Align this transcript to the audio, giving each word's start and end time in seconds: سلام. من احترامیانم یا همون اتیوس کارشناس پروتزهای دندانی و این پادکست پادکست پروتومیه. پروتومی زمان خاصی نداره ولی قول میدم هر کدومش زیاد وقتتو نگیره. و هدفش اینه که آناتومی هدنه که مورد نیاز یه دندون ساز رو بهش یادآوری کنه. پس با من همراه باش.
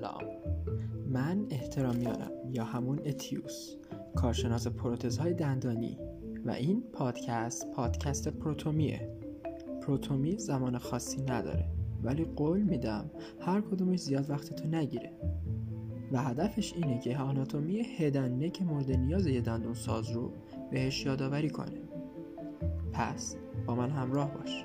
سلام. 0.00 0.24
من 1.10 1.46
احترامیانم 1.50 2.30
یا 2.52 2.64
همون 2.64 3.00
اتیوس 3.04 3.74
کارشناس 4.16 4.66
پروتزهای 4.66 5.34
دندانی 5.34 5.98
و 6.44 6.50
این 6.50 6.82
پادکست 6.92 7.70
پادکست 7.70 8.28
پروتومیه. 8.28 9.08
پروتومی 9.82 10.38
زمان 10.38 10.78
خاصی 10.78 11.22
نداره 11.22 11.64
ولی 12.02 12.24
قول 12.24 12.60
میدم 12.60 13.10
هر 13.40 13.60
کدومش 13.60 14.00
زیاد 14.00 14.30
وقتتو 14.30 14.68
نگیره. 14.68 15.12
و 16.12 16.22
هدفش 16.22 16.72
اینه 16.72 16.98
که 16.98 17.18
آناتومی 17.18 17.80
هدنه 17.80 18.50
که 18.50 18.64
مورد 18.64 18.90
نیاز 18.90 19.26
یه 19.26 19.40
دندون 19.40 19.74
ساز 19.74 20.10
رو 20.10 20.32
بهش 20.70 21.06
یادآوری 21.06 21.50
کنه. 21.50 21.80
پس 22.92 23.36
با 23.66 23.74
من 23.74 23.90
همراه 23.90 24.34
باش. 24.34 24.64